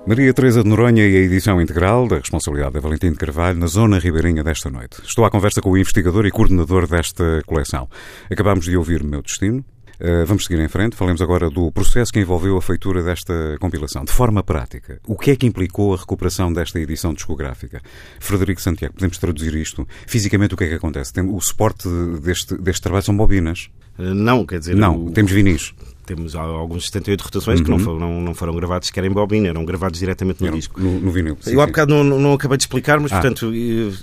[0.09, 3.67] Maria Teresa de Noronha e a edição integral da responsabilidade da Valentim de Carvalho na
[3.67, 5.03] zona ribeirinha desta noite.
[5.05, 7.89] Estou à conversa com o investigador e coordenador desta coleção.
[8.31, 9.65] Acabamos de ouvir o meu destino.
[10.01, 10.95] Uh, vamos seguir em frente.
[10.95, 14.05] Falemos agora do processo que envolveu a feitura desta compilação.
[14.05, 17.83] De forma prática, o que é que implicou a recuperação desta edição discográfica?
[18.21, 19.89] Frederico Santiago, podemos traduzir isto?
[20.07, 21.13] Fisicamente, o que é que acontece?
[21.21, 21.89] O suporte
[22.23, 23.71] deste, deste trabalho são bobinas?
[23.99, 24.77] Uh, não, quer dizer...
[24.77, 25.11] Não, o...
[25.11, 25.75] temos vinis
[26.07, 27.65] temos alguns 78 rotações uhum.
[27.65, 30.81] que não foram, não foram gravados sequer em bobina, eram gravados diretamente no disco.
[30.81, 31.37] No, no vinil.
[31.41, 33.21] Sim, Eu há bocado não, não acabei de explicar, mas ah.
[33.21, 33.53] portanto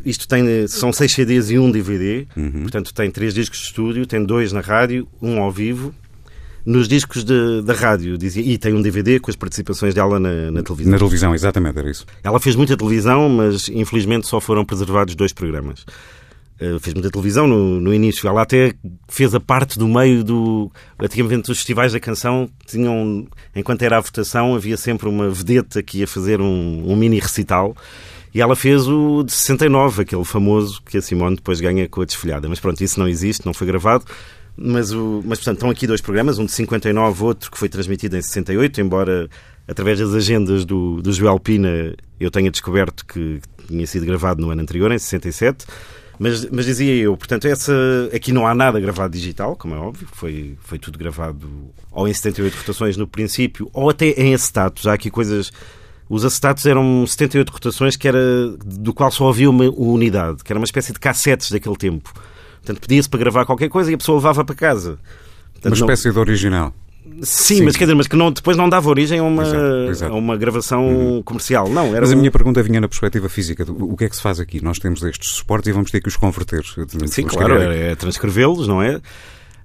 [0.05, 2.61] isto tem, são 6 CDs e um DVD, uhum.
[2.61, 5.93] portanto tem 3 discos de estúdio, tem dois na rádio, um ao vivo.
[6.65, 10.49] Nos discos de, da rádio, dizia, e tem um DVD com as participações dela na,
[10.49, 10.91] na televisão.
[10.93, 12.05] Na televisão, exatamente, era isso.
[12.23, 15.85] Ela fez muita televisão, mas infelizmente só foram preservados dois programas.
[16.61, 18.27] Uh, fez muita televisão no, no, início.
[18.27, 18.73] Ela até
[19.09, 20.71] fez a parte do meio do.
[20.99, 23.27] Antigamente, os festivais da canção tinham.
[23.55, 27.75] Enquanto era a votação, havia sempre uma vedeta que ia fazer um, um mini recital.
[28.33, 32.05] E ela fez o de 69, aquele famoso que a Simone depois ganha com a
[32.05, 32.49] desfilhada.
[32.49, 34.05] Mas pronto, isso não existe, não foi gravado.
[34.55, 38.17] Mas, o, mas portanto, estão aqui dois programas, um de 59, outro que foi transmitido
[38.17, 39.29] em 68, embora
[39.67, 44.51] através das agendas do, do Joel Pina eu tenha descoberto que tinha sido gravado no
[44.51, 45.65] ano anterior, em 67.
[46.19, 47.73] Mas, mas dizia eu, portanto, essa,
[48.13, 51.49] aqui não há nada gravado digital, como é óbvio, foi, foi tudo gravado
[51.91, 54.87] ou em 78 rotações no princípio, ou até em acetatos.
[54.87, 55.51] Há aqui coisas.
[56.09, 58.19] Os acetatos eram 78 rotações, que era,
[58.63, 62.13] do qual só havia uma unidade, que era uma espécie de cassetes daquele tempo.
[62.57, 64.99] Portanto, pedia-se para gravar qualquer coisa e a pessoa levava para casa.
[65.53, 66.13] Portanto, uma espécie não...
[66.13, 66.73] de original.
[67.21, 69.89] Sim, Sim, mas quer dizer, mas que não, depois não dava origem a uma, exato,
[69.89, 70.13] exato.
[70.13, 71.23] A uma gravação uhum.
[71.23, 71.67] comercial.
[71.69, 73.65] Não, era mas a minha pergunta vinha na perspectiva física.
[73.69, 74.63] O que é que se faz aqui?
[74.63, 76.63] Nós temos estes suportes e vamos ter que os converter.
[77.07, 79.01] Sim, claro, é, é transcrevê-los, não é?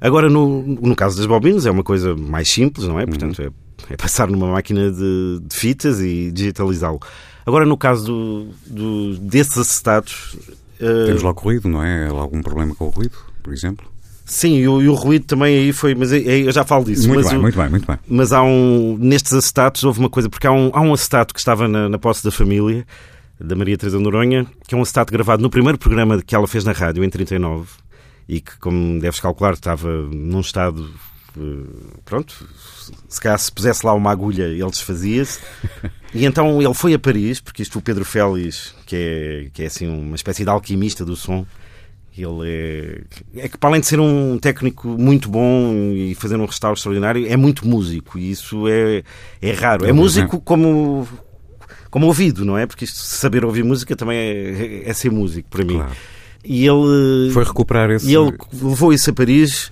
[0.00, 3.02] Agora, no, no caso das bobinas, é uma coisa mais simples, não é?
[3.02, 3.08] Uhum.
[3.08, 7.00] Portanto, é, é, passar numa máquina de, de fitas e digitalizá-lo.
[7.46, 10.36] Agora, no caso do, do, desses acetatos.
[10.80, 11.06] Uh...
[11.06, 12.06] Temos lá o ruído, não é?
[12.08, 13.86] Há algum problema com o ruído, por exemplo?
[14.28, 17.08] Sim, e o, e o, ruído também aí foi, mas aí, eu já falo disso.
[17.08, 17.98] Muito bem, o, muito bem, muito bem.
[18.06, 21.40] Mas há um, nestes acetatos houve uma coisa, porque há um, há um acetato que
[21.40, 22.86] estava na, na posse da família,
[23.40, 26.62] da Maria Teresa Noronha, que é um acetato gravado no primeiro programa que ela fez
[26.62, 27.70] na rádio, em 39,
[28.28, 30.90] e que, como deves calcular, estava num estado,
[31.34, 32.46] eh, pronto,
[33.08, 35.40] se calhar se pusesse lá uma agulha ele desfazia-se.
[36.12, 39.66] e então ele foi a Paris, porque isto o Pedro Félix, que é, que é
[39.66, 41.46] assim uma espécie de alquimista do som,
[42.22, 43.04] ele
[43.34, 46.76] é, é que, para além de ser um técnico muito bom e fazer um restauro
[46.76, 49.02] extraordinário, é muito músico e isso é,
[49.40, 49.86] é raro.
[49.86, 51.06] É músico como,
[51.90, 52.66] como ouvido, não é?
[52.66, 55.76] Porque isto, saber ouvir música também é, é ser músico para mim.
[55.76, 55.92] Claro.
[56.44, 57.30] E ele.
[57.32, 58.08] Foi recuperar esse.
[58.08, 59.70] E ele levou isso a Paris,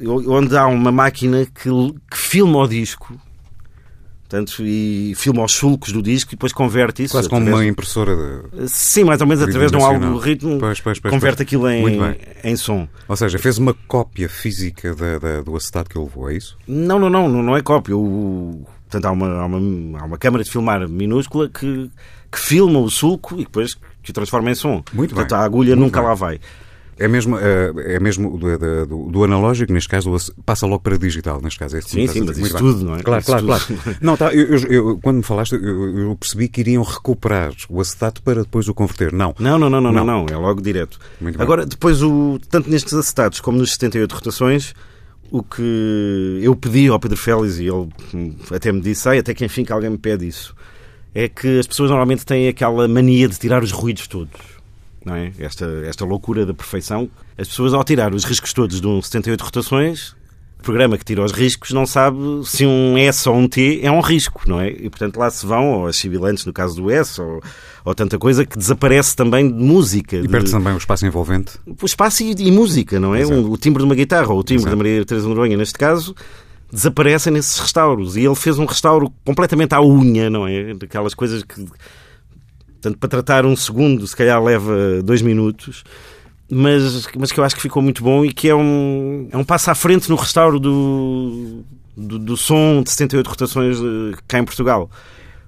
[0.00, 1.68] onde há uma máquina que,
[2.10, 3.18] que filma o disco
[4.28, 7.14] Portanto, e filma os sulcos do disco e depois converte isso.
[7.14, 8.68] Quase como uma impressora de...
[8.68, 11.82] Sim, mais ou menos através de um algoritmo, pois, pois, pois, converte aquilo em,
[12.44, 12.86] em som.
[13.08, 16.58] Ou seja, fez uma cópia física da, da, do acetato que ele levou, é isso?
[16.66, 17.96] Não, não, não, não é cópia.
[17.96, 21.90] O, portanto, há uma, há, uma, há uma câmara de filmar minúscula que,
[22.30, 24.84] que filma o sulco e depois que o transforma em som.
[24.92, 25.38] Muito portanto, bem.
[25.38, 26.08] a agulha Muito nunca bem.
[26.10, 26.40] lá vai.
[26.98, 31.40] É mesmo, é, é mesmo do, do, do, analógico, neste caso, passa logo para digital,
[31.40, 31.76] neste caso.
[31.76, 33.02] É sim, sim, mas isso tudo, não é?
[33.02, 33.64] Claro, claro, claro.
[34.02, 38.20] não, tá, eu, eu, quando me falaste, eu, eu, percebi que iriam recuperar o acetato
[38.20, 39.12] para depois o converter.
[39.12, 39.32] Não.
[39.38, 40.98] Não, não, não, não, não, não é logo direto.
[41.38, 44.74] Agora, depois, o, tanto nestes acetatos como nos 78 rotações,
[45.30, 47.88] o que eu pedi ao Pedro Félix, e ele
[48.52, 50.52] até me disse, até que enfim que alguém me pede isso,
[51.14, 54.57] é que as pessoas normalmente têm aquela mania de tirar os ruídos todos
[55.04, 55.32] não é?
[55.38, 57.08] Esta, esta loucura da perfeição.
[57.36, 60.16] As pessoas, ao tirar os riscos todos de um 78 rotações,
[60.58, 63.90] o programa que tira os riscos não sabe se um S ou um T é
[63.90, 64.70] um risco, não é?
[64.70, 67.40] E portanto lá se vão, ou as sibilantes no caso do S, ou,
[67.84, 70.16] ou tanta coisa que desaparece também de música.
[70.16, 71.52] E perde também o espaço envolvente.
[71.66, 73.24] O espaço e, e música, não é?
[73.24, 74.76] Um, o timbre de uma guitarra, ou o timbre Exato.
[74.76, 76.14] da Maria Teresa Noronha, neste caso,
[76.72, 78.16] desaparecem nesses restauros.
[78.16, 80.74] E ele fez um restauro completamente à unha, não é?
[80.74, 81.66] Daquelas coisas que
[82.80, 85.82] Portanto, para tratar um segundo, se calhar leva dois minutos,
[86.50, 89.44] mas, mas que eu acho que ficou muito bom e que é um, é um
[89.44, 91.62] passo à frente no restauro do,
[91.96, 94.88] do, do som de 78 rotações eh, cá em Portugal.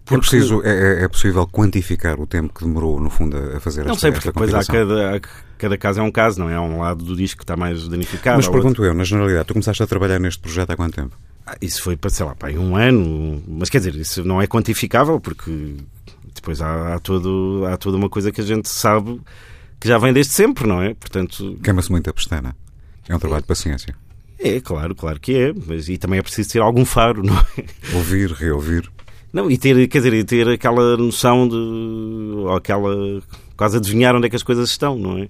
[0.04, 0.26] Porque...
[0.26, 3.92] É, preciso, é, é, possível quantificar o tempo que demorou, no fundo, a fazer não
[3.92, 5.20] esta Não sei, porque depois há cada,
[5.56, 6.56] cada caso é um caso, não é?
[6.56, 8.36] Há um lado do disco que está mais danificado.
[8.36, 8.86] Mas pergunto outro.
[8.86, 11.16] eu, na generalidade, tu começaste a trabalhar neste projeto há quanto tempo?
[11.46, 15.20] Ah, isso foi, sei lá, para um ano, mas quer dizer, isso não é quantificável
[15.20, 15.76] porque
[16.34, 19.20] depois há, há, todo, há toda uma coisa que a gente sabe
[19.78, 20.94] que já vem desde sempre, não é?
[20.94, 21.58] Portanto...
[21.62, 22.54] Queima-se muito a pestana.
[23.08, 23.94] É um trabalho de paciência.
[24.38, 25.54] É, claro, claro que é.
[25.66, 27.94] Mas, e também é preciso ter algum faro, não é?
[27.94, 28.90] Ouvir, reouvir.
[29.32, 31.54] Não, e ter, quer dizer, ter aquela noção de.
[31.54, 33.22] ou aquela.
[33.56, 35.28] quase adivinhar onde é que as coisas estão, não é?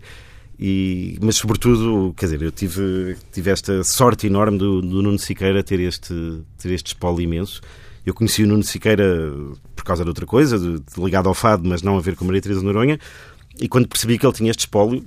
[0.59, 5.63] E, mas, sobretudo, quer dizer, eu tive, tive esta sorte enorme do, do Nuno Siqueira
[5.63, 7.63] ter este, ter este espólio imenso.
[8.05, 9.33] Eu conheci o Nuno Siqueira
[9.77, 12.25] por causa de outra coisa, de, de ligado ao fado, mas não a ver com
[12.25, 12.99] Maria Teresa Noronha.
[13.59, 15.05] E quando percebi que ele tinha este espólio,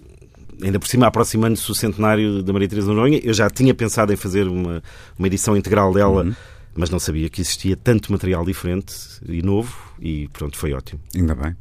[0.62, 4.16] ainda por cima aproximando-se o centenário da Maria Teresa Noronha, eu já tinha pensado em
[4.16, 4.82] fazer uma,
[5.18, 6.36] uma edição integral dela, Uhum.
[6.76, 8.94] mas não sabia que existia tanto material diferente
[9.28, 11.00] e novo, e pronto, foi ótimo.
[11.16, 11.56] Ainda bem.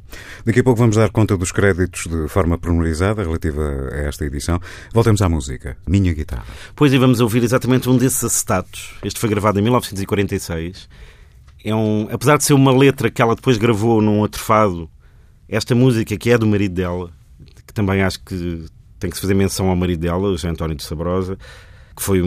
[0.45, 4.59] Daqui a pouco vamos dar conta dos créditos de forma pormenorizada relativa a esta edição.
[4.93, 5.77] Voltemos à música.
[5.87, 6.45] Minha guitarra.
[6.75, 8.95] Pois e vamos ouvir exatamente um desses acetatos.
[9.03, 10.87] Este foi gravado em 1946.
[11.63, 14.89] É um, apesar de ser uma letra que ela depois gravou num outro fado,
[15.47, 17.11] esta música que é do marido dela,
[17.65, 18.65] que também acho que
[18.99, 21.37] tem que se fazer menção ao marido dela, o José António de Sabrosa,
[21.95, 22.25] que foi um,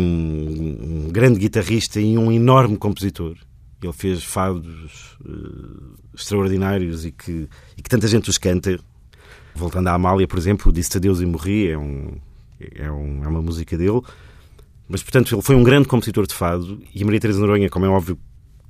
[1.06, 3.34] um grande guitarrista e um enorme compositor.
[3.82, 8.78] Ele fez fados eh, extraordinários e que, e que tanta gente os canta.
[9.54, 12.18] Voltando à Amália, por exemplo, Disse Adeus e Morri, é, um,
[12.74, 14.00] é, um- é uma música dele.
[14.88, 17.88] Mas, portanto, ele foi um grande compositor de fado e Maria Teresa Noronha, como é
[17.88, 18.18] óbvio,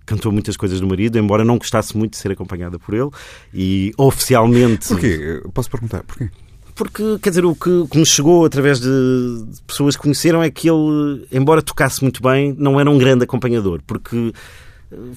[0.06, 3.10] cantou muitas coisas do marido, embora não gostasse muito de ser acompanhada por ele.
[3.52, 4.88] E oficialmente.
[4.88, 5.42] Porquê?
[5.52, 6.30] Posso perguntar porquê?
[6.74, 10.50] Porque, quer dizer, o que, que nos chegou através de, de pessoas que conheceram é
[10.50, 13.80] que ele, embora tocasse muito bem, não era um grande acompanhador.
[13.86, 14.30] Porque,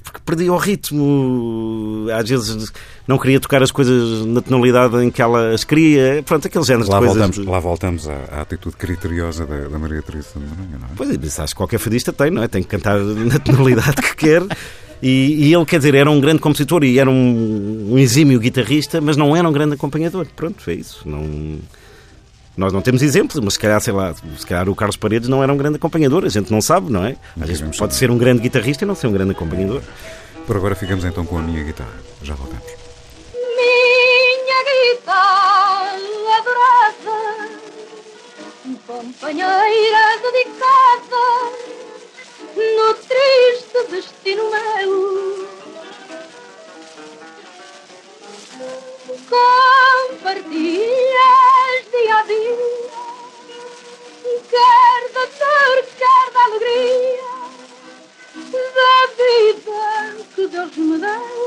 [0.02, 2.08] porque perdia o ritmo.
[2.18, 2.72] Às vezes
[3.06, 6.24] não queria tocar as coisas na tonalidade em que ela as queria.
[6.26, 7.18] Pronto, aqueles géneros Lá de coisas.
[7.28, 10.92] voltamos, lá voltamos à, à atitude criteriosa da, da Maria Teresa de Noronha, não é?
[10.96, 12.48] Pois é, acho que qualquer fadista tem, não é?
[12.48, 14.44] Tem que cantar na tonalidade que quer.
[15.02, 19.00] E, e ele, quer dizer, era um grande compositor e era um, um exímio guitarrista,
[19.00, 20.28] mas não era um grande acompanhador.
[20.36, 21.08] Pronto, é isso.
[21.08, 21.60] Não...
[22.58, 25.42] Nós não temos exemplos, mas se calhar, sei lá, se calhar o Carlos Paredes não
[25.42, 27.16] era um grande acompanhador, a gente não sabe, não é?
[27.40, 27.94] Às vezes pode saber.
[27.94, 29.82] ser um grande guitarrista e não ser um grande acompanhador.
[30.46, 31.94] Por agora ficamos então com a minha guitarra.
[32.22, 32.66] Já voltamos.
[33.34, 35.96] Minha guitarra
[36.38, 37.50] adorada,
[38.86, 41.24] companheira dedicada,
[42.76, 45.50] no triste destino meu.
[50.10, 52.58] Compartilhas dia a dia,
[54.50, 57.32] quer da dor, quer da alegria,
[58.76, 59.82] da vida
[60.36, 61.40] que Deus me deu.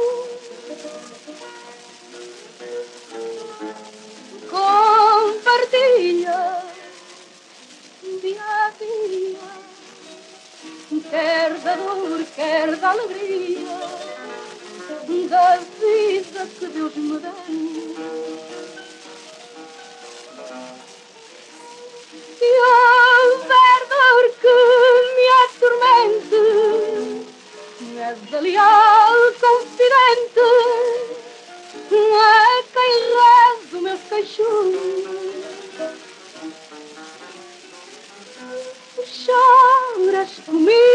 [4.52, 6.40] compartilha
[8.20, 9.61] dia a dia,
[11.00, 13.78] quer da dor, quer da alegria,
[15.28, 17.32] da vida que Deus me deu.
[22.38, 24.56] Se houver dor que
[25.16, 26.42] me atormente,
[27.98, 30.48] és da leal confidente,
[32.20, 35.02] a quem rezo meus queixumes.
[40.22, 40.91] Choras comigo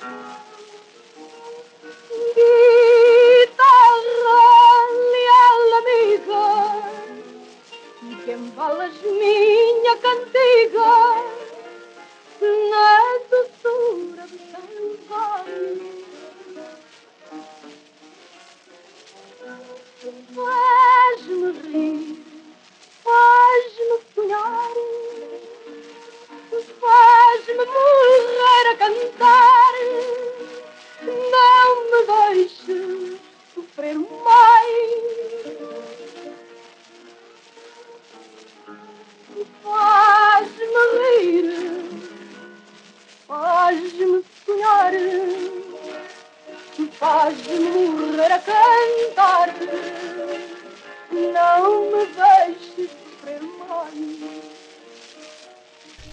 [0.00, 0.49] ああ。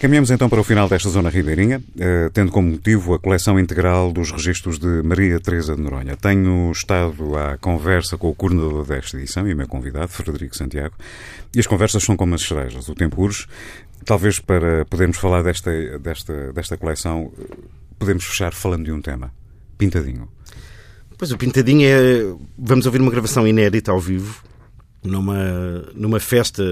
[0.07, 4.09] Caminhamos então para o final desta zona ribeirinha, eh, tendo como motivo a coleção integral
[4.09, 6.15] dos registros de Maria Teresa de Noronha.
[6.15, 10.95] Tenho estado à conversa com o coordenador desta edição e meu convidado, Frederico Santiago,
[11.53, 12.87] e as conversas são como as cerejas.
[12.87, 13.47] O tempo urge.
[14.05, 17.29] Talvez para podermos falar desta, desta, desta coleção,
[17.99, 19.33] podemos fechar falando de um tema.
[19.77, 20.29] Pintadinho.
[21.17, 22.33] Pois o Pintadinho é.
[22.57, 24.41] Vamos ouvir uma gravação inédita ao vivo,
[25.03, 26.63] numa, numa festa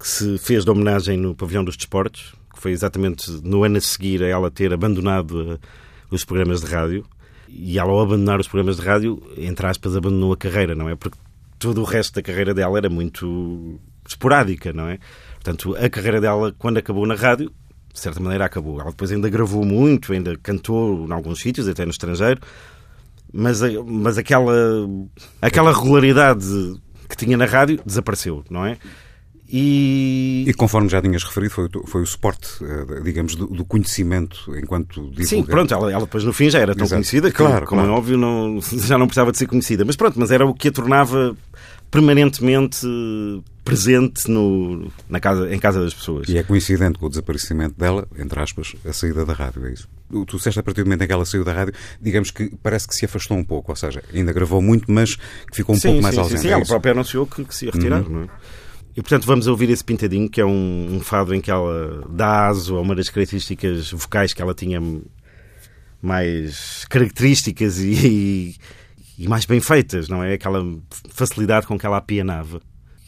[0.00, 3.80] que se fez de homenagem no Pavilhão dos Desportos, que foi exatamente no ano a
[3.80, 5.58] seguir a ela ter abandonado uh,
[6.10, 7.06] os programas de rádio.
[7.48, 10.96] E ela, ao abandonar os programas de rádio, entre aspas, abandonou a carreira, não é?
[10.96, 11.16] Porque
[11.58, 14.98] todo o resto da carreira dela era muito esporádica, não é?
[15.34, 17.50] Portanto, a carreira dela, quando acabou na rádio,
[17.94, 18.80] de certa maneira acabou.
[18.80, 22.40] Ela depois ainda gravou muito, ainda cantou em alguns sítios, até no estrangeiro,
[23.32, 24.52] mas, mas aquela,
[25.40, 26.44] aquela regularidade
[27.08, 28.76] que tinha na rádio desapareceu, não é?
[29.50, 34.54] E, E conforme já tinhas referido, foi, foi o suporte, eh, digamos, do, do conhecimento
[34.56, 35.26] enquanto divulgador.
[35.26, 36.98] Sim, pronto, ela, ela depois no fim já era tão Exato.
[37.00, 37.94] conhecida que, Claro, como claro.
[37.94, 39.84] é óbvio, não, já não precisava de ser conhecida.
[39.86, 41.34] Mas pronto, mas era o que a tornava
[41.90, 42.86] permanentemente
[43.64, 46.28] presente no, na casa, em casa das pessoas.
[46.28, 49.88] E é coincidente com o desaparecimento dela, entre aspas, a saída da rádio, é isso?
[50.26, 52.88] Tu disseste a partir do momento em que ela saiu da rádio, digamos que parece
[52.88, 55.88] que se afastou um pouco, ou seja, ainda gravou muito, mas que ficou um sim,
[55.88, 56.40] pouco mais sim, ausente.
[56.40, 58.28] Sim, sim, é ela própria anunciou que, que se ia retirar, não é?
[58.98, 62.48] E portanto vamos ouvir esse pintadinho, que é um, um fado em que ela dá
[62.48, 64.80] aso a uma das características vocais que ela tinha
[66.02, 68.56] mais características e,
[69.16, 70.34] e mais bem feitas, não é?
[70.34, 70.66] Aquela
[71.10, 72.60] facilidade com que ela apianava.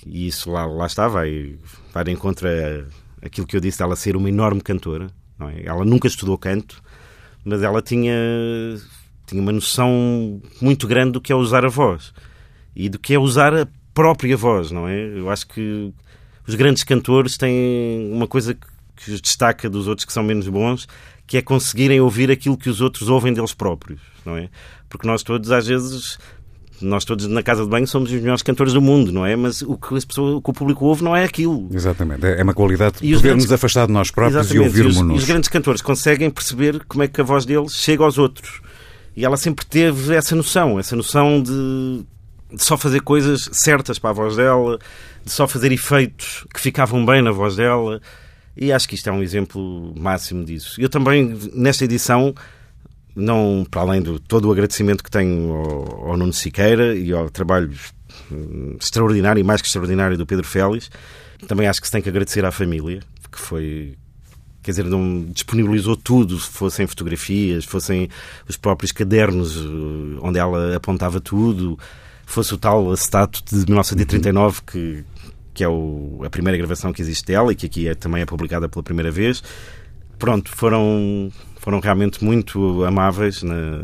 [0.07, 1.59] E isso lá, lá está, vai,
[1.93, 5.09] vai de encontro a aquilo que eu disse dela ser uma enorme cantora.
[5.37, 5.65] Não é?
[5.65, 6.81] Ela nunca estudou canto,
[7.45, 8.15] mas ela tinha,
[9.27, 12.13] tinha uma noção muito grande do que é usar a voz
[12.77, 14.97] e do que é usar a própria voz, não é?
[15.19, 15.93] Eu acho que
[16.47, 18.55] os grandes cantores têm uma coisa
[18.97, 20.87] que os destaca dos outros que são menos bons,
[21.27, 24.49] que é conseguirem ouvir aquilo que os outros ouvem deles próprios, não é?
[24.89, 26.19] Porque nós todos, às vezes,
[26.83, 29.37] nós todos na casa de banho somos os melhores cantores do mundo, não é?
[29.37, 31.69] Mas o que, o, que o público ouve não é aquilo.
[31.73, 34.57] Exatamente, é uma qualidade E os podermos grandes- afastar de nós próprios Exatamente.
[34.65, 38.03] e ouvirmos os, os grandes cantores conseguem perceber como é que a voz deles chega
[38.03, 38.61] aos outros.
[39.17, 42.05] E ela sempre teve essa noção, essa noção de,
[42.53, 44.79] de só fazer coisas certas para a voz dela,
[45.25, 48.01] de só fazer efeitos que ficavam bem na voz dela.
[48.57, 50.81] E acho que isto é um exemplo máximo disso.
[50.81, 52.35] Eu também, nesta edição,
[53.15, 57.31] não para além de todo o agradecimento que tenho ao, ao Nuno Siqueira e ao
[57.31, 57.73] trabalho
[58.31, 60.91] hum, extraordinário e mais que extraordinário do Pedro Félix,
[61.47, 63.97] também acho que se tem que agradecer à família, que foi
[64.63, 68.09] quer dizer, não disponibilizou tudo, fossem fotografias, fossem
[68.49, 71.79] os próprios cadernos eh, onde ela apontava tudo,
[72.33, 75.05] fosse o tal acetato de 1939 que,
[75.55, 78.27] que é o- a primeira gravação que existe dela e que aqui é, também é
[78.27, 79.43] publicada pela primeira vez.
[80.19, 83.83] Pronto, foram, foram realmente muito amáveis na,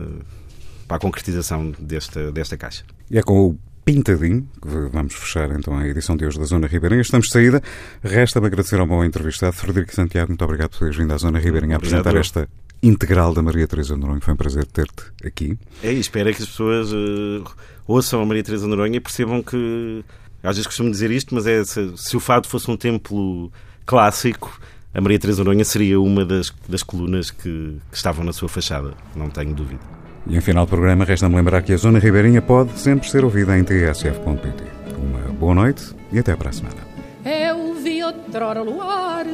[0.87, 2.85] para a concretização desta, desta caixa.
[3.11, 6.67] E é com o Pintadinho que vamos fechar então a edição de hoje da Zona
[6.67, 7.01] Ribeirinha.
[7.03, 7.63] Estamos de saída.
[8.03, 10.29] Resta-me agradecer ao bom entrevistado, Frederico Santiago.
[10.31, 12.01] Muito obrigado por teres vindo à Zona Ribeirinha a Obrigado.
[12.01, 12.49] apresentar esta
[12.83, 14.21] integral da Maria Teresa Noronha.
[14.21, 15.59] Foi um prazer ter-te aqui.
[15.83, 17.43] É, e espero que as pessoas eh,
[17.87, 20.05] ouçam a Maria Teresa Noronha e percebam que,
[20.43, 23.51] às vezes costumo dizer isto, mas é se, se o fado fosse um templo
[23.85, 24.59] clássico,
[24.95, 28.95] a Maria Teresa Noronha seria uma das, das colunas que, que estavam na sua fachada,
[29.15, 29.81] não tenho dúvida.
[30.27, 33.57] E em final do programa, resta-me lembrar que a Zona Ribeirinha pode sempre ser ouvida
[33.57, 34.65] em tsf.pt.
[34.99, 36.77] Uma boa noite e até para a semana.
[37.25, 39.25] Eu vi outrora luar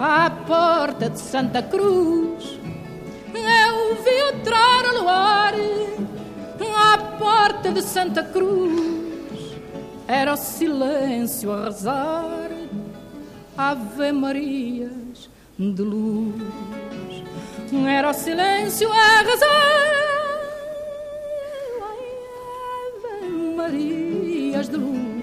[0.00, 2.58] à porta de Santa Cruz.
[3.34, 5.54] Eu vi outrora luar
[6.74, 9.58] à porta de Santa Cruz.
[10.08, 12.50] Era o silêncio a rezar
[13.58, 15.28] Ave Marias
[15.58, 16.34] de luz.
[17.86, 20.00] Era o silêncio a rezar
[23.04, 25.19] Ave Marias de luz.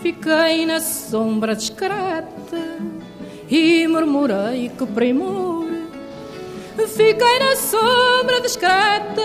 [0.00, 2.78] Fiquei na sombra discreta
[3.50, 5.66] e murmurei que primor.
[6.86, 9.22] Fiquei na sombra discreta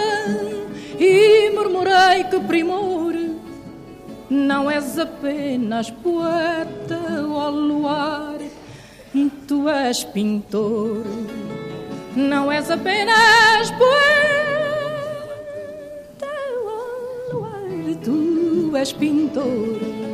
[0.99, 3.13] e murmurei que primor.
[4.29, 6.99] Não és apenas poeta,
[7.29, 8.39] ó luar,
[9.47, 11.03] tu és pintor.
[12.15, 13.91] Não és apenas poeta,
[16.65, 20.12] ó luar, tu és pintor.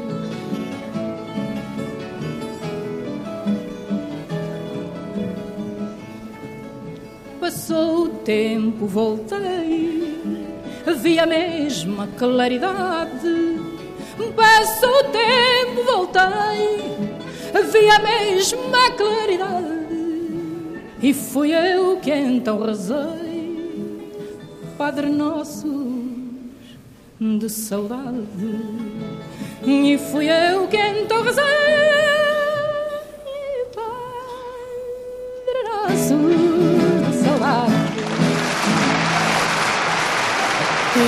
[7.49, 10.21] Passou o tempo, voltei,
[11.01, 13.59] vi a mesma claridade.
[14.35, 16.95] Passou o tempo, voltei,
[17.71, 19.95] vi a mesma claridade.
[21.01, 24.13] E fui eu que então rezei,
[24.77, 26.03] Padre Nosso
[27.19, 28.61] de saudade.
[29.65, 32.18] E fui eu que então rezei,
[40.99, 41.05] You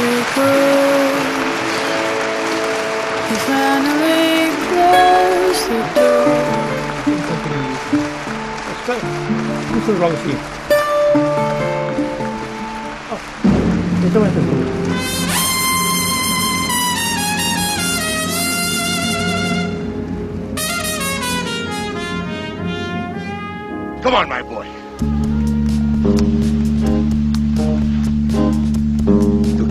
[3.47, 6.31] finally close the door.
[8.67, 9.01] Mas, cara,
[9.71, 10.35] Começamos logo assim.
[13.11, 13.19] Oh,
[14.05, 14.45] então é assim.
[24.01, 24.41] Come on, my